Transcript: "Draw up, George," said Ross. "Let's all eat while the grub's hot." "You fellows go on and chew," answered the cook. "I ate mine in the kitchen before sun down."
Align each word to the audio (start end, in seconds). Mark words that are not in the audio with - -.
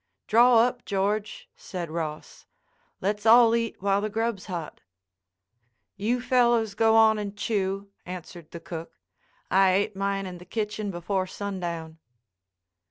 "Draw 0.25 0.57
up, 0.57 0.83
George," 0.83 1.47
said 1.55 1.91
Ross. 1.91 2.47
"Let's 3.01 3.23
all 3.23 3.55
eat 3.55 3.79
while 3.83 4.01
the 4.01 4.09
grub's 4.09 4.47
hot." 4.47 4.81
"You 5.95 6.19
fellows 6.19 6.73
go 6.73 6.95
on 6.95 7.19
and 7.19 7.37
chew," 7.37 7.91
answered 8.03 8.49
the 8.49 8.59
cook. 8.59 8.97
"I 9.51 9.73
ate 9.73 9.95
mine 9.95 10.25
in 10.25 10.39
the 10.39 10.43
kitchen 10.45 10.89
before 10.89 11.27
sun 11.27 11.59
down." 11.59 11.99